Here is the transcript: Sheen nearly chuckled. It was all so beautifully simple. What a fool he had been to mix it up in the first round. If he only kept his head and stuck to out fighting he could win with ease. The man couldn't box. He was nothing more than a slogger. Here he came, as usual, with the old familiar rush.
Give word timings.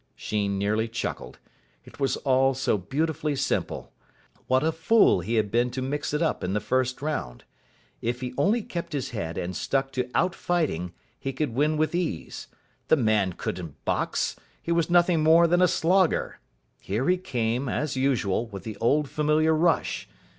Sheen 0.15 0.57
nearly 0.57 0.87
chuckled. 0.87 1.37
It 1.85 1.99
was 1.99 2.17
all 2.25 2.55
so 2.55 2.75
beautifully 2.75 3.35
simple. 3.35 3.93
What 4.47 4.63
a 4.63 4.71
fool 4.71 5.19
he 5.19 5.35
had 5.35 5.51
been 5.51 5.69
to 5.69 5.81
mix 5.83 6.11
it 6.11 6.23
up 6.23 6.43
in 6.43 6.53
the 6.53 6.59
first 6.59 7.03
round. 7.03 7.43
If 8.01 8.21
he 8.21 8.33
only 8.35 8.63
kept 8.63 8.93
his 8.93 9.11
head 9.11 9.37
and 9.37 9.55
stuck 9.55 9.91
to 9.91 10.09
out 10.15 10.33
fighting 10.33 10.93
he 11.19 11.31
could 11.31 11.53
win 11.53 11.77
with 11.77 11.93
ease. 11.93 12.47
The 12.87 12.97
man 12.97 13.33
couldn't 13.33 13.85
box. 13.85 14.35
He 14.59 14.71
was 14.71 14.89
nothing 14.89 15.21
more 15.21 15.45
than 15.45 15.61
a 15.61 15.67
slogger. 15.67 16.39
Here 16.81 17.07
he 17.07 17.17
came, 17.17 17.69
as 17.69 17.95
usual, 17.95 18.47
with 18.47 18.63
the 18.63 18.77
old 18.77 19.07
familiar 19.07 19.53
rush. 19.53 20.07